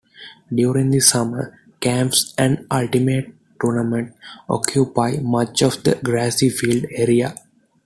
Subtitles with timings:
[0.51, 4.17] During the summer, camps and Ultimate tournaments
[4.49, 7.35] occupy much of the grassy field area.